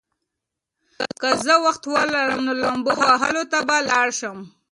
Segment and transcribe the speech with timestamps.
[1.19, 4.37] که زه وخت ولرم، نو لامبو وهلو ته به لاړ شم.